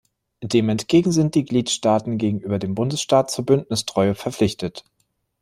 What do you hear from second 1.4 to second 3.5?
Gliedstaaten gegenüber dem Bundesstaat zur